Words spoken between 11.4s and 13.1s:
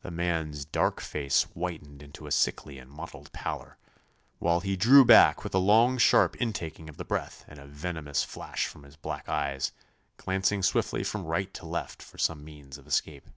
to left for some means of